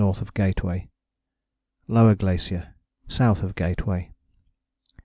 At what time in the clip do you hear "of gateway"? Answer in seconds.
0.03-0.89, 3.19-4.11